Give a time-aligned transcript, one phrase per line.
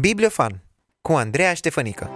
[0.00, 0.62] Bibliofan
[1.00, 2.10] cu Andreea Ștefănică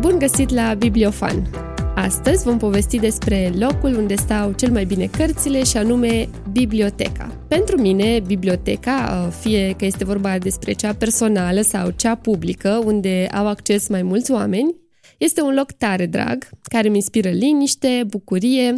[0.00, 1.63] Bun găsit la Bibliofan!
[2.04, 7.44] Astăzi vom povesti despre locul unde stau cel mai bine cărțile și anume biblioteca.
[7.48, 13.46] Pentru mine, biblioteca, fie că este vorba despre cea personală sau cea publică, unde au
[13.46, 14.74] acces mai mulți oameni,
[15.18, 18.76] este un loc tare drag, care îmi inspiră liniște, bucurie,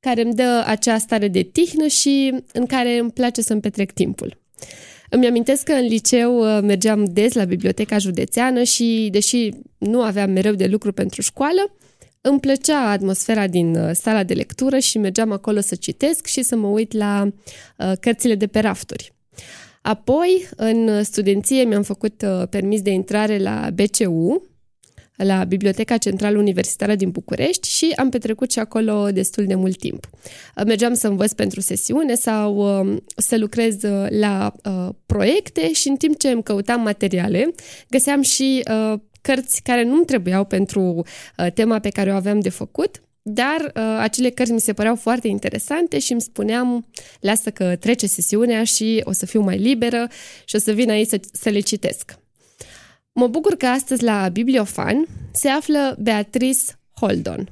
[0.00, 4.42] care îmi dă acea stare de tihnă și în care îmi place să-mi petrec timpul.
[5.10, 10.54] Îmi amintesc că în liceu mergeam des la biblioteca județeană și, deși nu aveam mereu
[10.54, 11.76] de lucru pentru școală,
[12.26, 16.56] îmi plăcea atmosfera din uh, sala de lectură și mergeam acolo să citesc și să
[16.56, 17.28] mă uit la
[17.78, 19.12] uh, cărțile de pe rafturi.
[19.82, 24.42] Apoi, în studenție, mi-am făcut uh, permis de intrare la BCU,
[25.16, 30.08] la Biblioteca Centrală Universitară din București și am petrecut și acolo destul de mult timp.
[30.66, 32.64] Mergeam să învăț pentru sesiune sau
[33.16, 33.76] să lucrez
[34.08, 34.52] la
[35.06, 37.54] proiecte și în timp ce îmi căutam materiale,
[37.88, 38.62] găseam și
[39.24, 43.96] cărți care nu-mi trebuiau pentru uh, tema pe care o aveam de făcut, dar uh,
[43.98, 46.86] acele cărți mi se păreau foarte interesante și îmi spuneam,
[47.20, 50.08] lasă că trece sesiunea și o să fiu mai liberă
[50.44, 52.18] și o să vin aici să, să le citesc.
[53.12, 56.62] Mă bucur că astăzi la Bibliofan se află Beatrice
[57.00, 57.48] Holdon,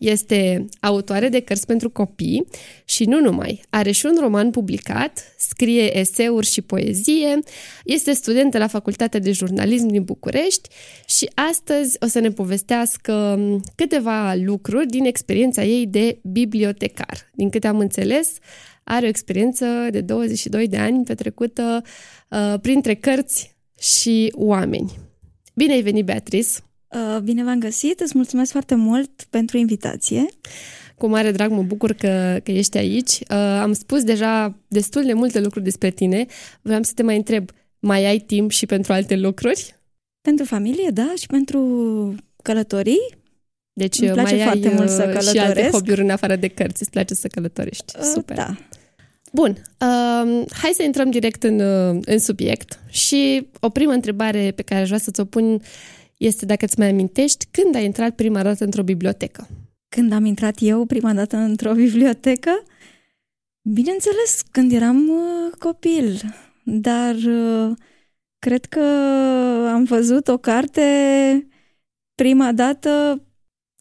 [0.00, 2.46] este autoare de cărți pentru copii
[2.84, 3.62] și nu numai.
[3.70, 7.38] Are și un roman publicat, scrie eseuri și poezie,
[7.84, 10.68] este studentă la Facultatea de Jurnalism din București
[11.06, 13.38] și astăzi o să ne povestească
[13.74, 17.30] câteva lucruri din experiența ei de bibliotecar.
[17.34, 18.32] Din câte am înțeles,
[18.84, 21.82] are o experiență de 22 de ani petrecută
[22.28, 24.98] uh, printre cărți și oameni.
[25.54, 26.69] Bine ai venit, Beatrice!
[26.94, 30.26] Uh, bine v-am găsit, îți mulțumesc foarte mult pentru invitație.
[30.98, 33.10] Cu mare drag mă bucur că, că ești aici.
[33.10, 36.26] Uh, am spus deja destul de multe lucruri despre tine.
[36.62, 39.74] Vreau să te mai întreb, mai ai timp și pentru alte lucruri?
[40.20, 43.18] Pentru familie, da, și pentru călătorii.
[43.72, 45.30] Deci Îmi place mai foarte ai mult să călătoresc.
[45.30, 46.82] și alte hobby-uri în afară de cărți.
[46.82, 47.92] Îți place să călătorești.
[48.14, 48.36] Super.
[48.36, 48.56] Da.
[49.32, 49.50] Bun,
[49.80, 51.60] uh, hai să intrăm direct în,
[52.04, 55.60] în subiect și o primă întrebare pe care aș vrea să-ți o pun
[56.20, 59.48] este dacă îți mai amintești când ai intrat prima dată într-o bibliotecă.
[59.88, 62.62] Când am intrat eu prima dată într-o bibliotecă?
[63.62, 66.20] Bineînțeles, când eram uh, copil,
[66.64, 67.76] dar uh,
[68.38, 68.80] cred că
[69.72, 70.82] am văzut o carte
[72.14, 73.22] prima dată,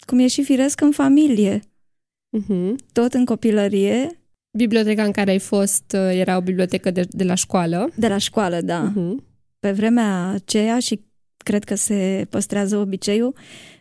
[0.06, 1.60] cum e și firesc, în familie.
[1.60, 2.76] Uh-huh.
[2.94, 4.22] Tot în copilărie.
[4.58, 7.90] Biblioteca în care ai fost uh, era o bibliotecă de, de la școală?
[7.96, 8.92] De la școală, da.
[8.92, 9.24] Uh-huh.
[9.60, 11.09] Pe vremea aceea și
[11.44, 13.34] cred că se păstrează obiceiul,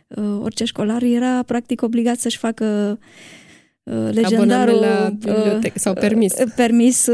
[0.07, 2.99] uh, orice școlar era practic obligat să-și facă
[3.83, 6.33] uh, legendarul la bibliotecă sau permis.
[6.33, 7.07] Uh, permis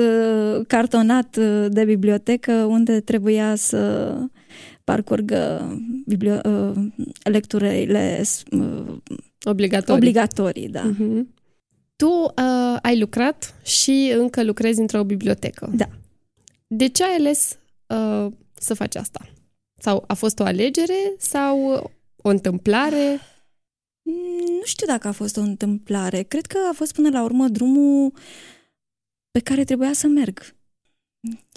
[0.67, 1.37] cartonat
[1.69, 4.13] de bibliotecă unde trebuia să
[4.83, 5.71] parcurgă
[6.05, 6.41] biblio-
[7.23, 8.21] lecturile
[9.45, 9.95] obligatorii.
[9.95, 10.91] obligatorii da.
[10.91, 11.33] Uh-huh.
[11.95, 15.71] Tu uh, ai lucrat și încă lucrezi într-o bibliotecă.
[15.75, 15.85] Da.
[16.67, 17.57] De ce ai ales
[17.87, 19.19] uh, să faci asta?
[19.85, 23.19] Sau a fost o alegere sau o întâmplare?
[24.59, 26.21] Nu știu dacă a fost o întâmplare.
[26.21, 28.13] Cred că a fost până la urmă drumul
[29.31, 30.55] pe care trebuia să merg.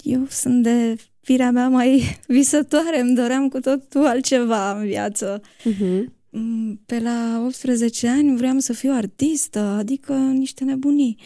[0.02, 5.40] Eu sunt de firea mea mai visătoare, îmi doream cu totul altceva în viață.
[5.40, 6.04] Uh-huh.
[6.86, 11.18] Pe la 18 ani vreau să fiu artistă, adică niște nebunii.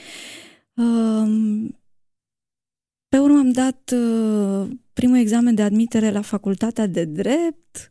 [3.12, 7.90] Pe urmă am dat uh, primul examen de admitere la facultatea de drept,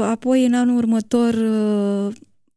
[0.00, 2.14] apoi în anul următor uh,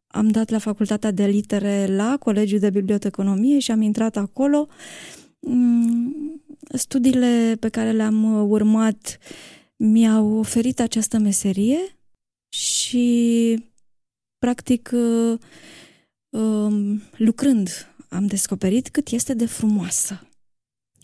[0.07, 4.67] am dat la facultatea de litere la Colegiul de Biblioteconomie și am intrat acolo.
[5.39, 6.41] Mm,
[6.73, 9.17] studiile pe care le-am uh, urmat
[9.75, 11.79] mi-au oferit această meserie
[12.49, 13.57] și
[14.37, 14.91] practic
[16.29, 17.69] um, lucrând
[18.09, 20.25] am descoperit cât este de frumoasă.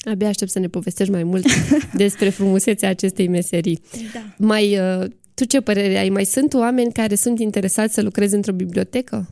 [0.07, 1.45] Abia aștept să ne povestești mai mult
[1.93, 3.81] despre frumusețea acestei meserii.
[4.13, 4.35] Da.
[4.37, 6.09] Mai, uh, tu ce părere ai?
[6.09, 9.29] Mai sunt oameni care sunt interesați să lucreze într-o bibliotecă?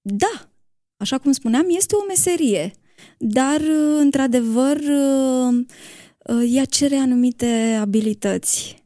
[0.00, 0.50] Da.
[0.96, 2.72] Așa cum spuneam, este o meserie.
[3.18, 5.64] Dar, uh, într-adevăr, uh,
[6.52, 8.84] ea cere anumite abilități.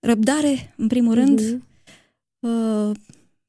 [0.00, 2.92] Răbdare, în primul rând, uh-huh.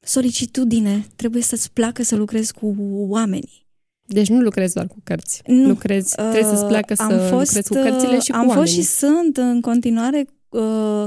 [0.00, 1.06] solicitudine.
[1.16, 2.74] Trebuie să-ți placă să lucrezi cu
[3.08, 3.68] oamenii.
[4.12, 5.42] Deci nu lucrezi doar cu cărți.
[5.46, 5.68] Nu.
[5.68, 8.82] Lucrezi, trebuie să-ți placă să am fost, lucrezi cu cărțile și am cu fost oamenii.
[8.82, 11.04] și sunt în continuare uh,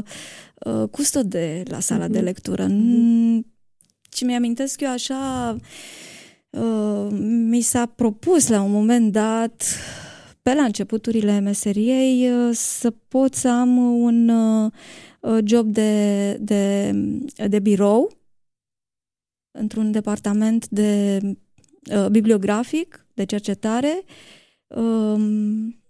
[0.65, 2.11] uh, custode la sala Mhm.
[2.13, 2.65] de lectură.
[2.69, 3.45] Mm,
[4.09, 5.55] Ce mi-amintesc eu așa,
[6.49, 7.07] uh,
[7.49, 9.63] mi s-a propus la un moment dat,
[10.41, 14.71] pe la începuturile meseriei, uh, să pot să am un uh,
[15.21, 16.91] uh, job de, de,
[17.47, 18.11] de birou
[19.59, 21.19] într-un departament de
[21.91, 24.03] uh, bibliografic, de cercetare.
[24.67, 25.83] Um,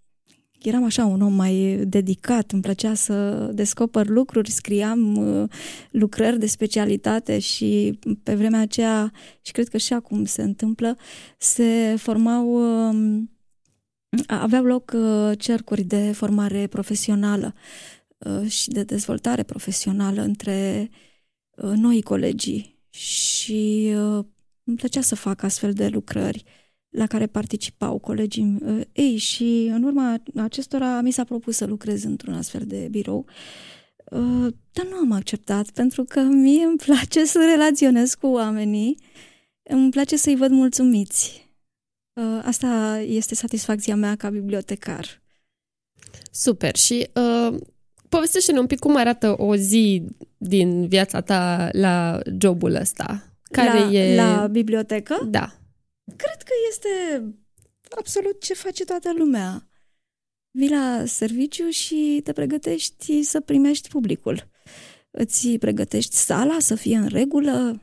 [0.62, 5.50] eram așa un om mai dedicat, îmi plăcea să descoper lucruri, scriam uh,
[5.92, 9.12] lucrări de specialitate și pe vremea aceea,
[9.42, 10.98] și cred că și acum se întâmplă,
[11.38, 12.48] se formau,
[12.90, 13.22] uh,
[14.28, 17.54] aveau loc uh, cercuri de formare profesională
[18.18, 20.90] uh, și de dezvoltare profesională între
[21.56, 24.25] uh, noi colegii și uh,
[24.63, 26.44] îmi plăcea să fac astfel de lucrări
[26.89, 32.04] la care participau colegii uh, ei și în urma acestora mi s-a propus să lucrez
[32.04, 33.25] într-un astfel de birou.
[34.12, 38.98] Uh, dar nu am acceptat pentru că mie îmi place să relaționez cu oamenii,
[39.63, 41.50] îmi place să-i văd mulțumiți.
[42.13, 45.21] Uh, asta este satisfacția mea ca bibliotecar.
[46.31, 46.75] Super.
[46.75, 47.59] Și uh,
[48.09, 50.04] povestește-ne un pic cum arată o zi
[50.38, 53.32] din viața ta la jobul ăsta.
[53.54, 54.16] Care la, e...
[54.16, 55.28] la bibliotecă?
[55.30, 55.54] Da.
[56.16, 57.24] Cred că este
[57.98, 59.68] absolut ce face toată lumea.
[60.52, 64.50] Vii la serviciu și te pregătești să primești publicul.
[65.12, 67.82] Îți pregătești sala să fie în regulă,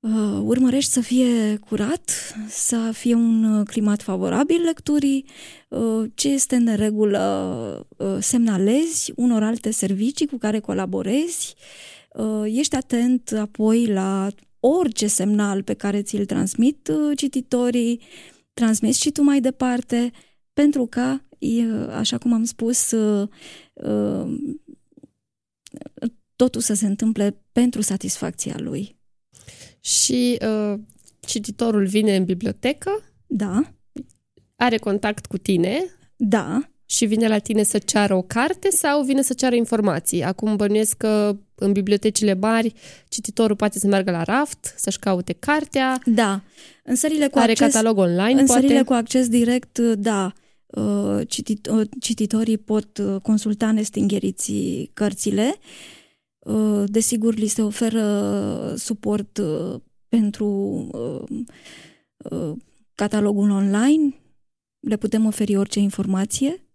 [0.00, 5.26] uh, urmărești să fie curat, să fie un climat favorabil lecturii,
[5.68, 11.95] uh, ce este în regulă uh, semnalezi unor alte servicii cu care colaborezi, uh,
[12.44, 14.28] ești atent apoi la
[14.60, 18.00] orice semnal pe care ți-l transmit uh, cititorii,
[18.54, 20.10] transmiți și tu mai departe,
[20.52, 23.28] pentru ca, e, așa cum am spus, uh,
[23.72, 24.38] uh,
[26.36, 28.96] totul să se întâmple pentru satisfacția lui.
[29.80, 30.78] Și uh,
[31.20, 32.90] cititorul vine în bibliotecă,
[33.26, 33.74] Da,
[34.56, 35.84] are contact cu tine?
[36.16, 40.22] Da, și vine la tine să ceară o carte sau vine să ceară informații.
[40.22, 42.72] Acum bănuiesc că în bibliotecile mari
[43.08, 46.42] cititorul poate să meargă la raft, să-și caute cartea, da.
[46.84, 48.60] În sările cu are acces, catalog online, în poate.
[48.60, 50.32] sările cu acces direct, da,
[50.66, 55.54] uh, citit, uh, cititorii pot uh, consulta nestingheriții cărțile.
[56.38, 60.46] Uh, Desigur, li se oferă suport uh, pentru
[60.92, 61.38] uh,
[62.30, 62.56] uh,
[62.94, 64.14] catalogul online.
[64.80, 66.65] Le putem oferi orice informație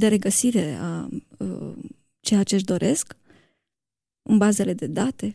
[0.00, 1.08] de regăsire a
[1.38, 1.72] uh,
[2.20, 3.16] ceea ce își doresc
[4.22, 5.34] în bazele de date,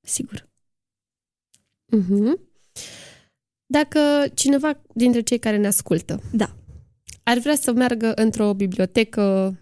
[0.00, 0.48] sigur.
[1.86, 2.40] Mhm.
[3.66, 3.98] Dacă
[4.34, 6.56] cineva dintre cei care ne ascultă Da.
[7.22, 9.54] ar vrea să meargă într-o bibliotecă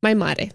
[0.00, 0.52] mai mare,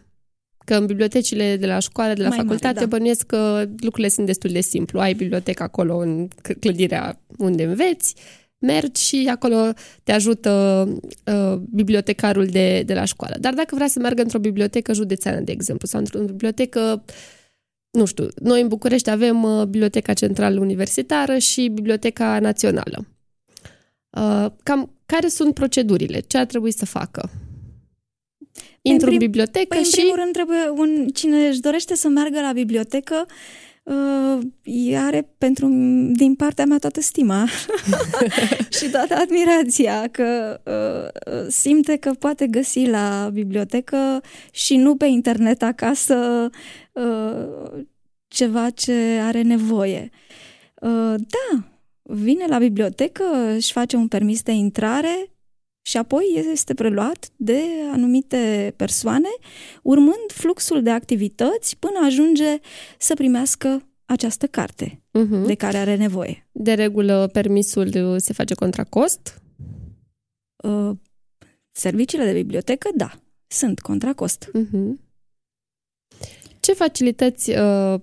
[0.66, 2.86] că în bibliotecile de la școală, de la Mai mare, facultate, da.
[2.86, 5.00] bănuiesc că lucrurile sunt destul de simplu.
[5.00, 8.16] Ai bibliotecă acolo în c- clădirea unde înveți,
[8.66, 9.70] mergi și acolo
[10.04, 10.52] te ajută
[11.26, 13.36] uh, bibliotecarul de, de la școală.
[13.40, 17.04] Dar dacă vrea să meargă într-o bibliotecă județeană, de exemplu, sau într-o bibliotecă
[17.98, 23.06] nu știu, noi în București avem uh, Biblioteca Centrală Universitară și Biblioteca Națională.
[24.10, 26.20] Uh, cam care sunt procedurile?
[26.20, 27.30] Ce ar trebui să facă?
[28.82, 29.96] Intru în, prim- bibliotecă Păi, în și...
[29.96, 33.26] primul rând, trebuie un, cine își dorește să meargă la bibliotecă,
[33.84, 35.68] uh, are pentru,
[36.14, 37.48] din partea mea toată stima
[38.80, 44.22] și toată admirația că uh, simte că poate găsi la bibliotecă
[44.52, 46.50] și nu pe internet acasă
[46.92, 47.84] uh,
[48.28, 50.10] ceva ce are nevoie.
[50.82, 51.64] Uh, da,
[52.02, 53.24] vine la bibliotecă,
[53.56, 55.33] își face un permis de intrare
[55.86, 57.62] și apoi este preluat de
[57.92, 59.30] anumite persoane,
[59.82, 62.60] urmând fluxul de activități până ajunge
[62.98, 65.46] să primească această carte Uh-huh.
[65.46, 66.48] de care are nevoie.
[66.52, 69.42] De regulă, permisul se face contra cost.
[70.64, 70.92] Uh,
[71.72, 73.12] Serviciile de bibliotecă, da,
[73.48, 74.50] sunt contra cost.
[74.50, 74.94] Uh-huh.
[76.60, 78.00] Ce facilități uh,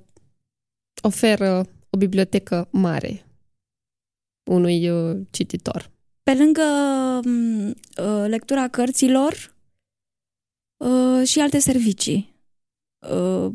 [1.03, 3.27] oferă o bibliotecă mare
[4.51, 5.91] unui uh, cititor?
[6.23, 6.63] Pe lângă
[7.25, 9.55] m, uh, lectura cărților
[10.77, 12.35] uh, și alte servicii.
[13.11, 13.53] Uh,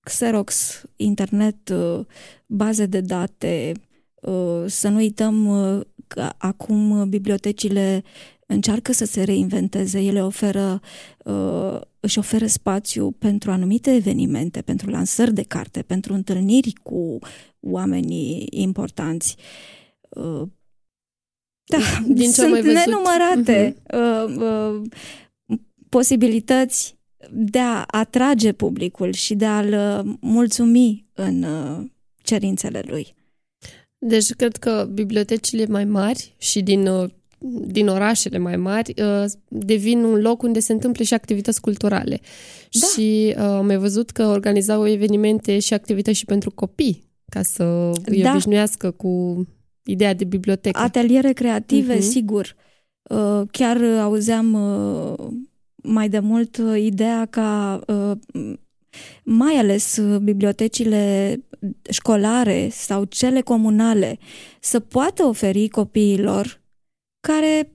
[0.00, 2.00] Xerox, internet, uh,
[2.46, 3.72] baze de date,
[4.14, 8.02] uh, să nu uităm uh, că acum bibliotecile
[8.46, 10.80] încearcă să se reinventeze, ele oferă,
[11.24, 17.18] uh, își oferă spațiu pentru anumite evenimente, pentru lansări de carte, pentru întâlniri cu
[17.60, 19.36] oamenii importanți.
[20.08, 20.42] Uh,
[21.68, 22.76] Da, Din ce am sunt mai văzut.
[22.76, 24.82] nenumărate uh, uh,
[25.88, 26.96] posibilități
[27.32, 29.72] de a atrage publicul și de a-l
[30.06, 31.84] uh, mulțumi în uh,
[32.22, 33.14] cerințele lui.
[33.98, 37.10] Deci cred că bibliotecile mai mari și din, uh,
[37.66, 42.20] din orașele mai mari uh, devin un loc unde se întâmplă și activități culturale.
[42.70, 42.86] Da.
[42.86, 47.92] Și uh, am mai văzut că organizau evenimente și activități și pentru copii, ca să
[48.04, 48.30] îi Da.
[48.30, 49.46] obișnuiască cu
[49.90, 50.80] ideea de bibliotecă.
[50.80, 52.02] Ateliere creative, Mhm.
[52.02, 52.54] sigur.
[53.02, 55.28] Uh, Chiar uh, auzeam uh,
[55.82, 58.52] mai de mult uh, ideea ca uh,
[59.24, 61.36] mai ales uh, bibliotecile
[61.90, 64.18] școlare sau cele comunale
[64.60, 66.60] să poată oferi copiilor
[67.20, 67.72] care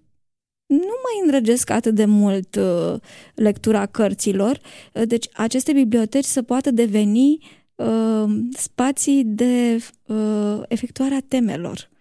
[0.66, 2.94] nu mai îndrăgesc atât de mult uh,
[3.36, 4.60] lectura cărților,
[4.94, 7.38] uh, deci aceste biblioteci să poată deveni
[7.76, 8.24] uh,
[8.58, 11.92] spații de uh, efectuarea temelor.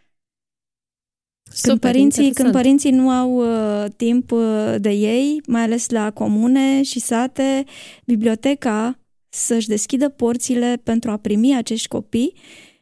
[1.61, 2.55] Când Super părinții, când interesant.
[2.55, 7.65] părinții nu au uh, timp uh, de ei, mai ales la comune și sate,
[8.05, 12.33] biblioteca să-și deschidă porțile pentru a primi acești copii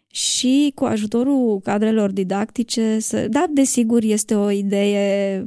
[0.07, 3.27] și cu ajutorul cadrelor didactice să...
[3.29, 5.47] Da, desigur, este o idee...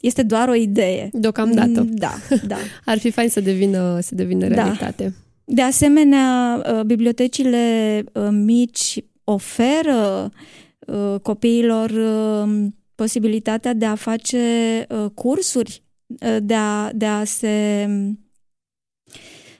[0.00, 1.08] Este doar o idee.
[1.12, 1.82] Deocamdată.
[1.82, 2.12] Mm, Da,
[2.46, 2.56] da.
[2.84, 4.54] Ar fi fain să devină, să devină Da.
[4.54, 5.14] realitate.
[5.44, 10.30] De asemenea, uh, bibliotecile uh, mici oferă uh,
[11.22, 17.96] copiilor uh, posibilitatea de a face uh, cursuri, uh, de a, de a se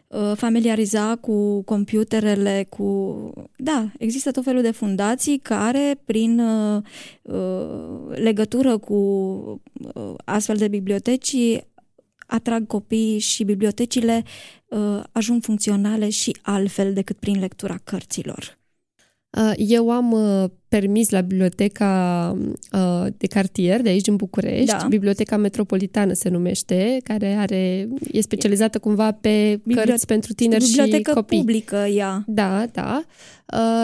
[0.09, 3.33] uh, familiariza cu computerele, cu...
[3.57, 6.83] Da, există tot felul de fundații care, prin uh,
[7.23, 8.95] uh, legătură cu
[9.95, 11.37] uh, astfel de biblioteci,
[12.27, 14.25] atrag copiii și bibliotecile
[14.69, 18.59] uh, ajung funcționale și altfel decât prin lectura cărților.
[19.31, 21.91] Uh, Eu am uh, permis la biblioteca
[22.73, 24.87] uh, de cartier de aici din București, Da.
[24.89, 31.11] Biblioteca Metropolitană se numește, care are e specializată cumva pe Biblio- cărți pentru tineri Bibliotecă
[31.11, 31.39] și copii.
[31.39, 33.05] publică ea, Da, da.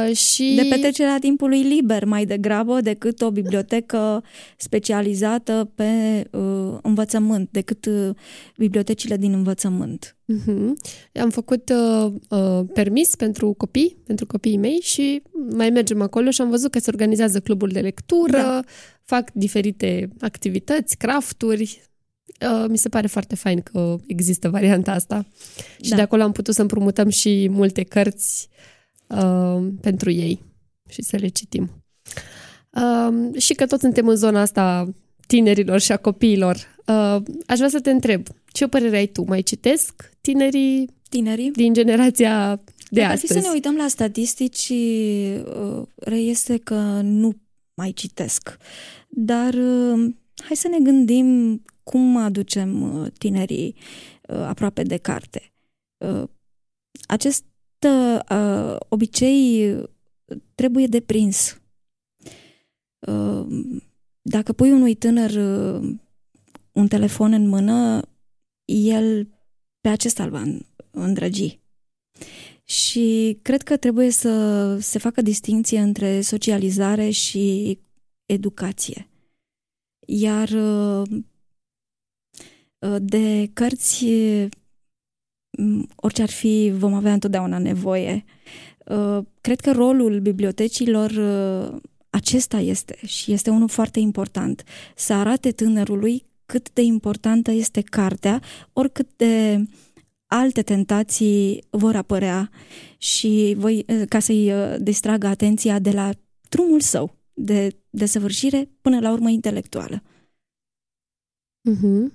[0.08, 4.22] Uh, și de petrecerea timpului liber mai degrabă decât o bibliotecă
[4.56, 5.84] specializată pe
[6.30, 8.08] uh, învățământ, decât uh,
[8.56, 10.16] bibliotecile din învățământ.
[10.24, 10.76] Mhm.
[11.20, 15.22] Am făcut uh, uh, permis pentru copii, pentru copiii mei și
[15.56, 18.60] mai mergem acolo și am văzut că se organizează cluburi de lectură, Da.
[19.04, 21.82] fac diferite activități, crafturi.
[22.40, 25.26] Uh, mi se pare foarte fain că există varianta asta.
[25.82, 25.96] Și Da.
[25.96, 28.48] de acolo am putut să împrumutăm și multe cărți
[29.06, 30.44] uh, pentru ei
[30.88, 31.70] și să le citim.
[32.70, 34.88] Uh, și că tot suntem în zona asta
[35.26, 36.56] tinerilor și a copiilor.
[36.86, 37.16] Uh,
[37.46, 38.26] aș vrea să te întreb,
[38.56, 39.24] ce părere ai tu?
[39.24, 41.50] Mai citesc tinerii Tinerii?
[41.50, 42.56] din generația
[42.90, 43.40] de Dacă ar fi astăzi?
[43.40, 47.34] să ne uităm la statistici, uh, reiese că nu
[47.74, 48.56] mai citesc.
[49.08, 53.74] Dar uh, hai să ne gândim cum aducem uh, tinerii
[54.28, 55.52] uh, aproape de carte.
[55.96, 56.22] Uh,
[57.06, 57.44] Acest
[58.30, 59.76] uh, obicei
[60.54, 61.60] trebuie deprins.
[62.98, 63.46] Uh,
[64.22, 65.94] Dacă pui unui tânăr uh,
[66.72, 68.02] un telefon în mână,
[68.66, 69.28] el
[69.80, 70.42] pe acesta îl va
[70.90, 71.60] îndrăgi.
[72.64, 77.78] Și cred că trebuie să se facă distinție între socializare și
[78.26, 79.08] educație.
[80.06, 81.08] Iar uh,
[82.78, 84.06] uh, de cărți,
[85.58, 88.24] m, orice ar fi, vom avea întotdeauna nevoie.
[88.86, 91.80] Uh, Cred că rolul bibliotecilor uh,
[92.10, 94.64] acesta este și este unul foarte important.
[94.94, 99.64] Să arate tânărului cât de importantă este cartea, oricât de
[100.26, 102.50] alte tentații vor apărea
[102.98, 106.10] și voi, ca să-i uh, distragă atenția de la
[106.48, 110.02] drumul său de desăvârșire până la urmă intelectuală.
[111.60, 112.12] Mhm.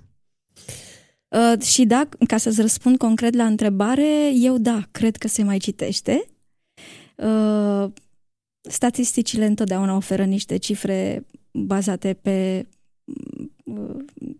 [1.28, 5.58] Uh, și da, ca să-ți răspund concret la întrebare, eu da, cred că se mai
[5.58, 6.26] citește.
[7.16, 7.92] Uh,
[8.62, 12.68] statisticile întotdeauna oferă niște cifre bazate pe,
[13.04, 13.41] uh,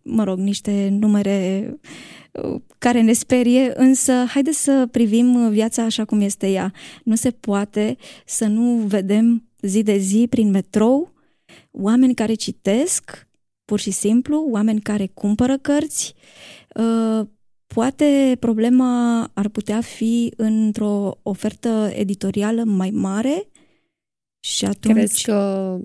[0.02, 1.70] mă rog, niște numere
[2.32, 6.74] uh, care ne sperie, însă haideți să privim viața așa cum este ea.
[7.04, 11.14] Nu se poate să nu vedem zi de zi prin metrou
[11.72, 13.28] oameni care citesc,
[13.66, 16.14] pur și simplu, oameni care cumpără cărți.
[16.76, 17.28] Uh,
[17.74, 23.48] Poate problema ar putea fi într-o ofertă editorială mai mare
[24.40, 25.78] și atunci, Crezi că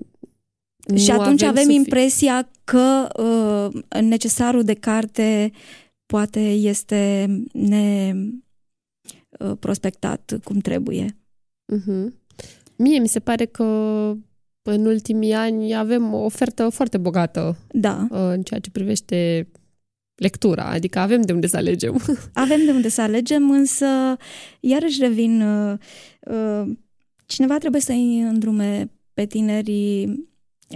[0.87, 5.51] nu și atunci avem sufi- impresia că uh, necesarul de carte
[6.05, 7.27] poate este
[9.37, 11.17] neprospectat cum trebuie.
[11.65, 12.13] Mhm.
[12.75, 13.63] Mie mi se pare că
[14.61, 19.47] în ultimii ani avem o ofertă foarte bogată Da, uh, în ceea ce privește
[20.15, 22.01] lectura, adică avem de unde să alegem.
[22.33, 23.85] avem de unde să alegem, însă
[24.59, 25.77] iarăși revin, uh,
[26.19, 26.75] uh,
[27.25, 30.27] cineva trebuie să-i îndrume pe tinerii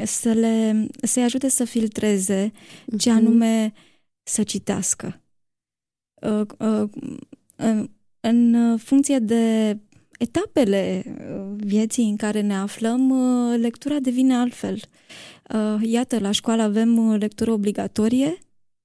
[0.03, 2.51] să le, să-i ajute să filtreze
[2.97, 3.17] ce Mhm.
[3.17, 3.73] anume
[4.23, 5.21] să citească.
[6.21, 6.89] Uh, uh,
[7.55, 9.77] în, în funcție de
[10.17, 14.79] etapele uh, vieții în care ne aflăm, uh, lectura devine altfel.
[15.53, 18.37] Uh, Iată, la școală avem uh, lectură obligatorie.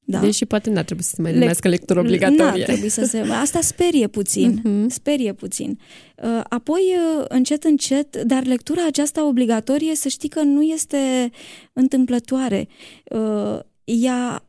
[0.09, 0.19] Da.
[0.21, 2.65] Deși poate n-ar trebui să se mai Lec- numească lectură N-ar obligatorie.
[2.65, 3.19] trebui să se...
[3.19, 4.61] Asta sperie puțin.
[4.65, 4.89] Mhm.
[4.89, 5.79] Sperie puțin.
[6.23, 6.81] Uh, Apoi,
[7.19, 11.31] uh, încet, încet, dar lectura aceasta obligatorie, să știi că nu este
[11.73, 12.69] întâmplătoare.
[13.05, 14.49] Uh, Ea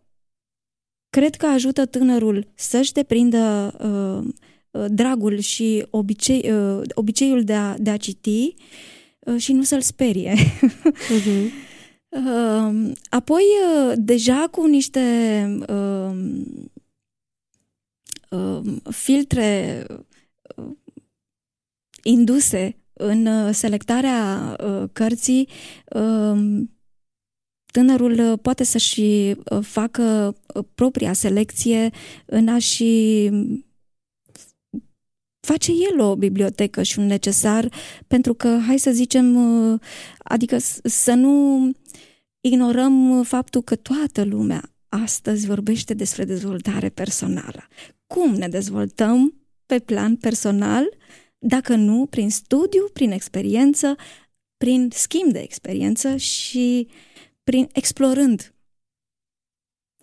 [1.09, 4.33] cred că ajută tânărul să-și deprindă uh,
[4.71, 8.53] uh, dragul și obicei, uh, obiceiul de a, de a citi
[9.19, 10.33] uh, și nu să-l sperie.
[11.09, 11.51] Mhm.
[12.09, 15.01] Uh, Apoi, uh, deja cu niște
[15.67, 16.11] uh,
[18.29, 19.85] uh, filtre
[20.55, 20.75] uh,
[22.03, 25.49] induse în uh, selectarea uh, cărții,
[25.95, 26.61] uh,
[27.71, 31.89] tânărul uh, poate să-și uh, facă uh, propria selecție
[32.25, 33.29] în a-și
[35.47, 37.69] face el o bibliotecă și un necesar,
[38.07, 39.79] pentru că, hai să zicem, uh,
[40.17, 41.35] adică s- să nu
[42.41, 47.67] ignorăm faptul că toată lumea astăzi vorbește despre dezvoltare personală.
[48.07, 50.85] Cum ne dezvoltăm pe plan personal,
[51.39, 53.95] dacă nu prin studiu, prin experiență,
[54.57, 56.87] prin schimb de experiență și
[57.43, 58.53] prin explorând.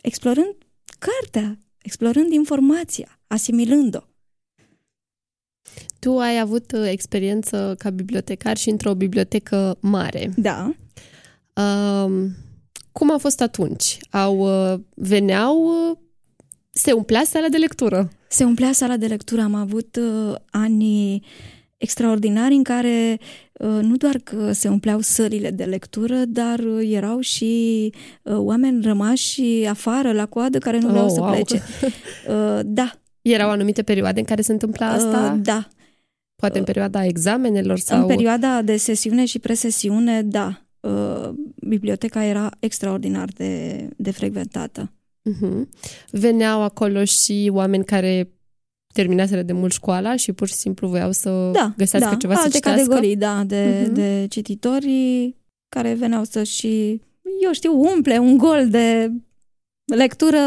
[0.03, 0.55] Explorând
[0.99, 4.14] cartea, explorând informația, asimilând-o.
[5.99, 10.33] Tu ai avut uh, experiență ca bibliotecar și într-o bibliotecă mare.
[10.37, 10.75] Da,
[11.57, 12.35] Um,
[12.93, 13.99] cum a fost atunci?
[14.11, 14.39] Au
[14.73, 15.97] uh, veneau, uh,
[16.71, 18.11] se umplea sala de lectură.
[18.29, 19.43] se umplea sala de lectură.
[19.43, 21.21] Am avut uh, ani
[21.77, 23.19] extraordinari în care
[23.53, 28.83] uh, nu doar că se umpleau sălile de lectură, dar uh, erau și uh, oameni
[28.85, 31.31] rămași afară la coadă care nu vreau Oh, să wow.
[31.33, 31.63] plece.
[32.29, 32.93] Uh, da,
[33.25, 35.33] Erau anumite perioade în care se întâmpla asta?
[35.35, 35.69] uh, da.
[36.37, 38.01] Poate în perioada examenelor sau...
[38.01, 40.63] În perioada de sesiune și presesiune, da.
[40.81, 41.31] Uh,
[41.69, 44.93] biblioteca era extraordinar de, de frecventată.
[45.23, 45.69] Mhm.
[46.11, 48.29] Veneau acolo și oameni care
[48.95, 52.17] terminaseră de mult școala și pur și simplu voiau să Da, găsească da.
[52.17, 52.81] ceva să Alte citească?
[52.81, 53.95] categorii, da, de, Mhm.
[53.95, 55.35] de cititori
[55.69, 57.01] care veneau să și,
[57.45, 59.11] eu știu, umple un gol de
[59.85, 60.39] lectură.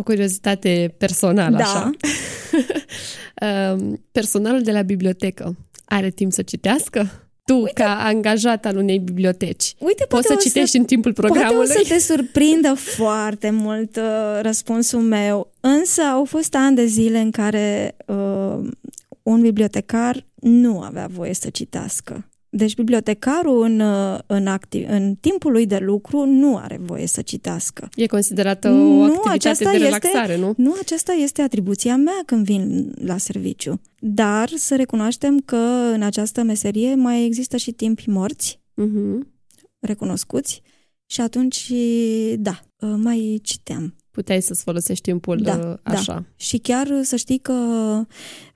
[0.00, 1.62] O curiozitate personală, Da.
[1.64, 1.90] așa.
[3.72, 7.10] Um, Personalul de la bibliotecă are timp să citească?
[7.44, 7.72] Tu, Uite.
[7.82, 11.32] ca angajat al unei biblioteci, Uite, poți poate să o citești în timpul Poate o
[11.32, 11.66] programului?
[11.74, 14.02] să te surprindă foarte mult uh,
[14.42, 18.68] răspunsul meu, însă au fost ani de zile în care uh,
[19.22, 22.29] un bibliotecar nu avea voie să citească.
[22.52, 27.22] Deci bibliotecarul în, uh, în, activ, în timpul lui de lucru nu are voie să
[27.22, 27.88] citească.
[27.94, 30.54] E considerată o Nu, activitate aceasta de este- relaxare, nu?
[30.56, 33.80] Nu, aceasta este atribuția mea când vin la serviciu.
[33.98, 35.56] Dar să recunoaștem că
[35.92, 39.32] în această meserie mai există și timpi morți, Mhm.
[39.78, 40.62] recunoscuți,
[41.06, 41.72] și atunci,
[42.36, 42.60] da,
[42.96, 43.94] mai citeam.
[44.10, 45.78] Puteai să-ți folosești timpul Da, uh, da.
[45.82, 46.24] așa.
[46.36, 47.52] Și chiar să știi că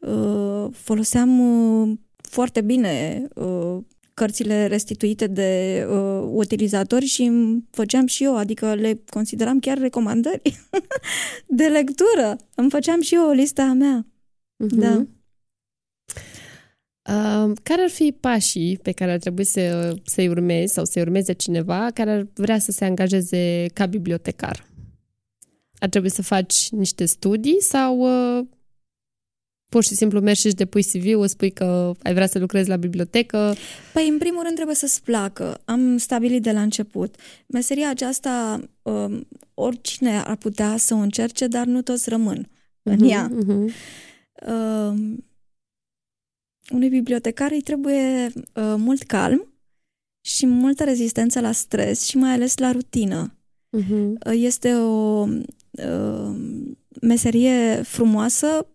[0.01, 1.97] uh, foloseam uh,
[2.29, 3.79] foarte bine uh,
[4.15, 10.43] cărțile restituite de uh, utilizatori și îmi făceam și eu, adică le consideram chiar recomandări
[11.47, 12.37] de lectură.
[12.55, 14.07] Îmi făceam și eu o listă a mea.
[14.57, 14.79] Mhm.
[14.79, 15.07] Da.
[17.11, 21.33] Uh, care ar fi pașii pe care ar trebui să, să-i urmezi sau să-i urmeze
[21.33, 24.67] cineva care ar vrea să se angajeze ca bibliotecar?
[25.79, 28.47] Ar trebui să faci niște studii sau uh,
[29.75, 32.77] pur și simplu mergi și își depui CV-ul, spui că ai vrea să lucrezi la
[32.77, 33.55] bibliotecă?
[33.93, 35.61] Păi, în primul rând, trebuie să-ți placă.
[35.65, 37.15] Am stabilit de la început.
[37.47, 42.49] Meseria aceasta, um, oricine ar putea să o încerce, dar nu toți rămân
[42.83, 43.27] în Mhm, ea.
[43.33, 43.71] mhm.
[44.47, 45.15] uh,
[46.73, 49.53] unui bibliotecar îi trebuie uh, mult calm
[50.27, 53.35] și multă rezistență la stres și mai ales la rutină.
[53.71, 54.19] Mhm.
[54.27, 55.27] Uh, este o
[55.71, 56.37] uh,
[57.01, 58.67] meserie frumoasă,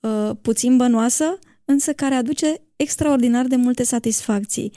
[0.00, 4.72] uh, puțin bănoasă, însă care aduce extraordinar de multe satisfacții.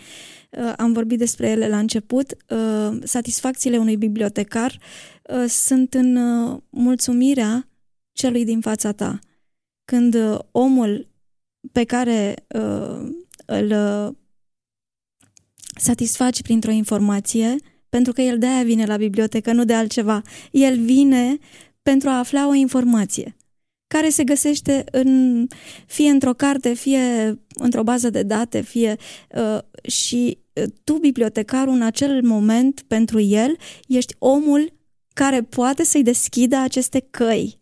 [0.50, 2.38] Uh, am vorbit despre ele la început.
[2.50, 4.80] Uh, satisfacțiile unui bibliotecar
[5.30, 7.68] uh, sunt în uh, mulțumirea
[8.12, 9.20] celui din fața ta.
[9.86, 11.08] Când uh, omul
[11.72, 13.10] pe care uh,
[13.46, 14.16] îl uh,
[15.76, 17.56] satisfaci printr-o informație,
[17.90, 20.22] pentru că el de-aia vine la bibliotecă, nu de altceva.
[20.52, 21.38] El vine
[21.82, 23.36] pentru a afla o informație
[23.92, 25.48] care se găsește în,
[25.86, 28.96] fie într-o carte, fie într-o bază de date, fie
[29.36, 34.74] uh, și uh, tu, bibliotecarul, în acel moment, pentru el, ești omul
[35.14, 37.60] care poate să-i deschidă aceste căi.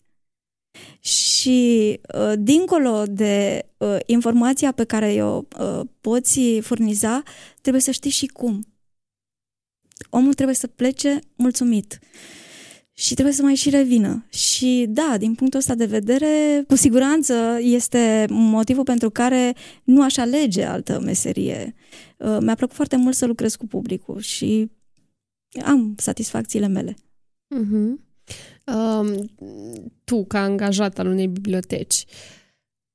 [1.00, 7.24] Și uh, dincolo de uh, informația pe care o uh, poți furniza,
[7.62, 8.66] trebuie să știi și cum.
[10.10, 12.00] Omul trebuie să plece mulțumit.
[13.00, 14.26] Și trebuie să mai și revină.
[14.30, 20.18] Și da, din punctul ăsta de vedere, cu siguranță este motivul pentru care nu aș
[20.18, 21.76] alege altă meserie.
[22.18, 24.72] Uh, mi-a plăcut foarte mult să lucrez cu publicul și
[25.66, 26.96] am satisfacțiile mele.
[27.56, 27.94] Uh-huh.
[28.76, 29.30] Um,
[30.04, 32.06] tu, ca angajat al unei biblioteci,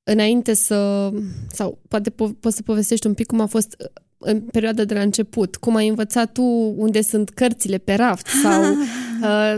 [0.03, 1.11] înainte să,
[1.49, 4.95] sau poate po- poți să povestești un pic cum a fost uh, în perioada de
[4.95, 6.43] la început, cum ai învățat tu
[6.77, 9.57] unde sunt cărțile pe raft sau uh,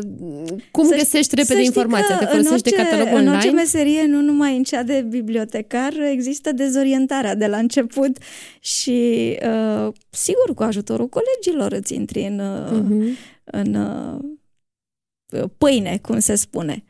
[0.71, 2.19] cum să, găsești repede informația?
[2.19, 3.29] Te folosești orice, de catalog online?
[3.29, 8.19] În orice meserie, nu numai în cea de bibliotecar, există dezorientarea de la început
[8.61, 13.17] și uh, sigur cu ajutorul colegilor îți intri în, uh, uh-huh.
[13.45, 16.85] în uh, pâine, cum se spune.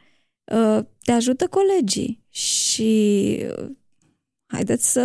[0.52, 3.68] Uh, te ajută colegii și uh,
[4.46, 5.02] haideți să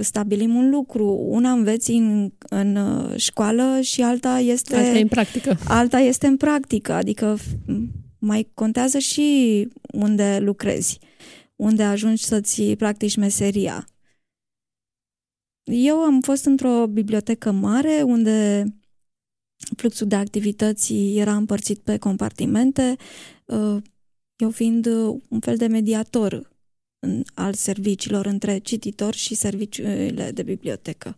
[0.00, 1.06] stabilim un lucru.
[1.28, 4.76] Una înveți în, în uh, școală și alta este...
[4.76, 5.56] Alta e în practică.
[5.68, 7.38] Alta este în practică, adică
[8.18, 10.98] mai contează și unde lucrezi,
[11.56, 13.88] unde ajungi să-ți practici meseria.
[15.64, 18.66] Eu am fost într-o bibliotecă mare unde
[19.76, 22.96] fluxul de activități era împărțit pe compartimente,
[23.44, 23.82] uh,
[24.36, 24.86] eu fiind
[25.28, 26.56] un fel de mediator
[27.34, 31.16] al serviciilor între cititor și serviciile de bibliotecă.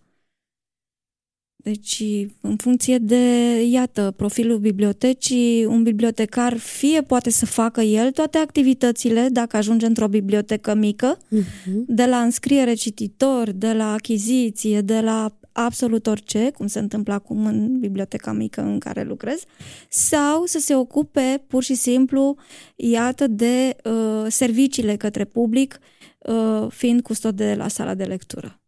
[1.62, 2.02] Deci,
[2.40, 9.28] în funcție de, iată, profilul bibliotecii, un bibliotecar fie poate să facă el toate activitățile,
[9.30, 11.72] dacă ajunge într-o bibliotecă mică, uh-huh.
[11.86, 17.46] de la înscriere cititor, de la achiziție, de la absolut orice, cum se întâmplă acum
[17.46, 19.42] în biblioteca mică în care lucrez,
[19.88, 22.36] sau să se ocupe pur și simplu,
[22.76, 25.78] iată, de uh, serviciile către public,
[26.18, 28.60] uh, fiind custod de la sala de lectură.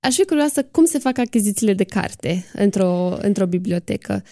[0.00, 4.22] Aș fi curioasă cum se fac achizițiile de carte într-o, într-o bibliotecă.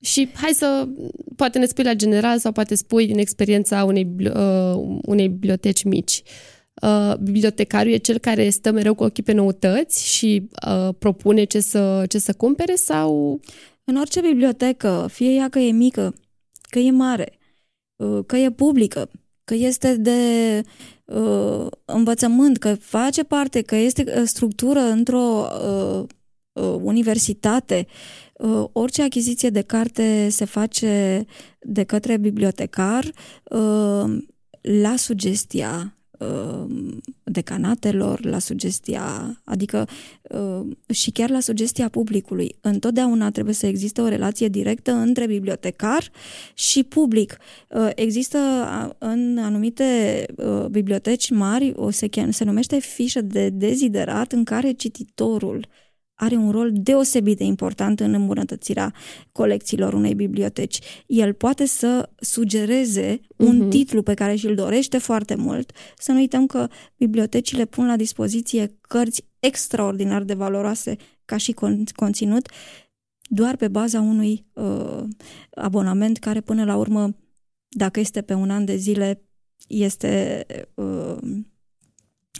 [0.00, 0.88] Și hai să,
[1.36, 6.22] poate ne spui la general sau poate spui din experiența unei, uh, unei biblioteci mici.
[6.24, 11.44] Uh, uh, bibliotecariul e cel care stă mereu cu ochii pe noutăți și uh, propune
[11.44, 13.40] ce să, ce să cumpere sau...
[13.86, 16.14] În orice bibliotecă, fie ea că e mică,
[16.68, 17.38] că e mare,
[17.96, 19.10] uh, că e publică,
[19.44, 20.20] că este de
[21.04, 26.04] uh, învățământ, că face parte, că este uh, structură într-o uh,
[26.52, 27.86] uh, universitate,
[28.32, 31.24] uh, orice achiziție de carte se face
[31.60, 34.18] de către bibliotecar uh,
[34.60, 36.03] la sugestia Um,
[37.22, 39.88] decanatelor, la sugestia, adică
[40.22, 42.56] um, și chiar la sugestia publicului.
[42.60, 46.10] Întotdeauna trebuie să existe o relație directă între bibliotecar
[46.54, 47.36] și public.
[47.68, 48.38] Uh, există
[48.98, 49.84] în anumite
[50.36, 55.66] uh, biblioteci mari, o se, se numește fișă de deziderat în care cititorul
[56.24, 58.94] are un rol deosebit de important în îmbunătățirea
[59.32, 60.78] colecțiilor unei biblioteci.
[61.06, 63.70] El poate să sugereze un uh-huh.
[63.70, 65.72] titlu pe care și-l dorește foarte mult.
[65.98, 71.54] Să nu uităm că bibliotecile pun la dispoziție cărți extraordinar de valoroase ca și
[71.94, 72.48] conținut
[73.28, 75.02] doar pe baza unui uh,
[75.50, 77.14] abonament care până la urmă,
[77.68, 79.22] dacă este pe un an de zile,
[79.68, 81.16] este uh,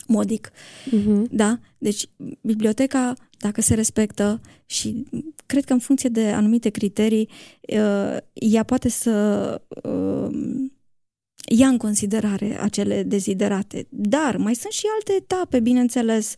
[0.06, 0.50] modic.
[0.50, 1.22] Uh-huh.
[1.30, 1.58] Da?
[1.78, 2.08] Deci
[2.40, 5.06] biblioteca dacă se respectă și
[5.46, 7.28] cred că în funcție de anumite criterii,
[7.60, 10.28] uh, ea poate să uh,
[11.48, 13.86] ia în considerare acele deziderate.
[13.90, 16.34] Dar mai sunt și alte etape, bineînțeles,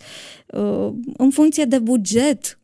[0.46, 2.58] uh, în funcție de buget,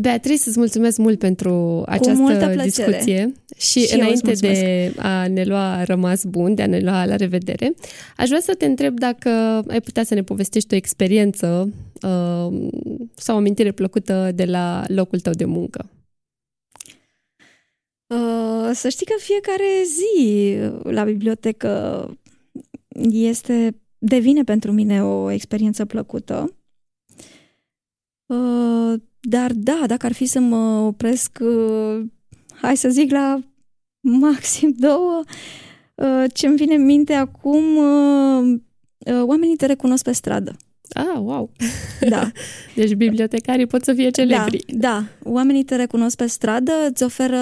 [0.00, 6.24] Beatrice, îți mulțumesc mult pentru această discuție și, și înainte de a ne lua rămas
[6.24, 7.74] bun, de a ne lua la revedere,
[8.16, 9.28] aș vrea să te întreb dacă
[9.68, 12.68] ai putea să ne povestești o experiență uh,
[13.14, 15.90] sau o amintire plăcută de la locul tău de muncă.
[18.06, 22.04] Uh, să știi că fiecare zi la bibliotecă
[23.10, 26.56] este, devine pentru mine o experiență plăcută.
[28.26, 32.04] Uh, dar da, dacă ar fi să mă opresc, uh,
[32.60, 33.40] hai să zic, la
[34.00, 35.22] maxim două,
[35.94, 38.58] uh, ce-mi vine în minte acum, uh,
[38.98, 40.56] uh, oamenii te recunosc pe stradă.
[40.92, 41.50] Ah, wow!
[42.08, 42.30] Da.
[42.74, 44.64] Deci bibliotecarii pot să fie celebri.
[44.66, 45.04] Da, da.
[45.30, 47.38] Oamenii te recunosc pe stradă, îți oferă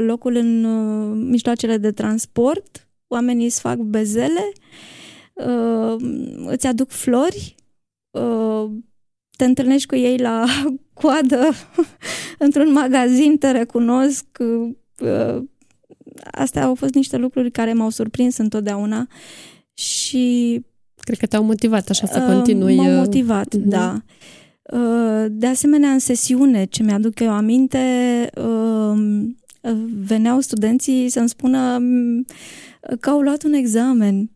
[0.00, 4.52] locul în uh, mijloacele de transport, oamenii îți fac bezele,
[5.34, 5.96] uh,
[6.46, 7.54] îți aduc flori,
[8.10, 8.70] uh,
[9.40, 10.44] te întâlnești cu ei la
[11.00, 11.48] coadă
[12.44, 14.26] într-un magazin, te recunosc.
[14.98, 15.42] Uh,
[16.30, 19.06] astea au fost niște lucruri care m-au surprins întotdeauna
[19.74, 20.60] și...
[21.00, 22.76] Cred că te-au motivat așa să continui.
[22.76, 23.64] M-au motivat, uh-huh.
[23.64, 24.02] da.
[25.28, 27.78] De asemenea, în sesiune, ce mi-aduc eu aminte,
[30.04, 31.78] veneau studenții să-mi spună
[33.00, 34.30] că au luat un examen.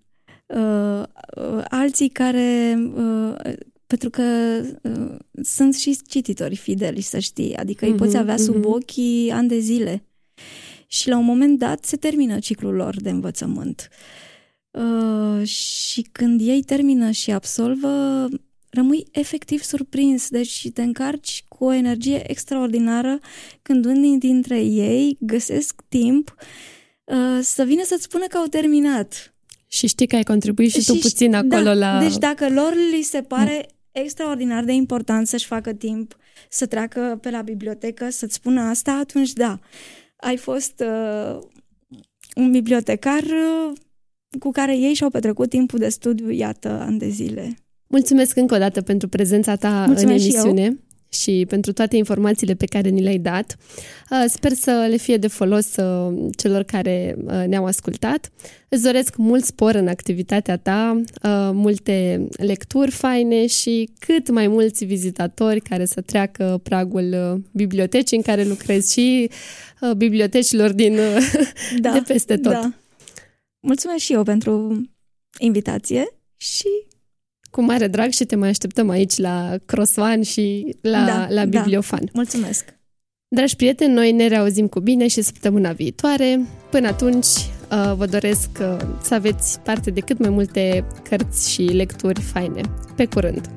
[1.68, 2.78] Alții care
[3.96, 4.22] pentru că
[4.82, 8.72] uh, sunt și cititori fideli, să știi, adică mm-hmm, îi poți avea sub mm-hmm.
[8.72, 10.04] ochii ani de zile.
[10.86, 13.88] Și la un moment dat se termină ciclul lor de învățământ.
[14.70, 18.28] Uh, și când ei termină și absolvă,
[18.70, 23.18] rămâi efectiv surprins, deci te încarci cu o energie extraordinară
[23.62, 26.34] când unii dintre ei găsesc timp
[27.04, 29.34] uh, să vină să-ți spună că au terminat.
[29.66, 31.98] Și știi că ai contribuit și, și tu puțin acolo da, la...
[31.98, 33.68] Deci dacă lor li se pare
[34.02, 36.16] extraordinar de important să-și facă timp,
[36.48, 39.58] să treacă pe la bibliotecă, să-ți spună asta, atunci da,
[40.16, 41.38] ai fost uh,
[42.36, 43.72] un bibliotecar uh,
[44.38, 47.56] cu care ei și-au petrecut timpul de studiu, iată, ani de zile.
[47.86, 50.78] Mulțumesc încă o dată pentru prezența ta Mulțumesc în emisiune și
[51.48, 53.56] pentru toate informațiile pe care ni le-ai dat.
[54.10, 58.30] Uh, sper să le fie de folos uh, celor care uh, ne-au ascultat.
[58.68, 61.02] Îți doresc mult spor în activitatea ta,
[61.52, 68.44] multe lecturi faine și cât mai mulți vizitatori care să treacă pragul bibliotecii în care
[68.44, 69.30] lucrezi și
[69.96, 70.98] bibliotecilor din,
[71.80, 72.52] da, de peste tot.
[72.52, 72.72] Da.
[73.60, 74.82] Mulțumesc și eu pentru
[75.38, 76.68] invitație și
[77.54, 81.58] cu mare drag și te mai așteptăm aici la Crossfan și la, da, la da.
[81.58, 82.04] Bibliofan.
[82.04, 82.10] Da.
[82.14, 82.64] Mulțumesc!
[83.28, 86.40] Dragi prieteni, noi ne reauzim cu bine și săptămâna viitoare.
[86.70, 91.62] Până atunci, uh, vă doresc uh, să aveți parte de cât mai multe cărți și
[91.62, 92.60] lecturi faine.
[92.96, 93.50] Pe curând!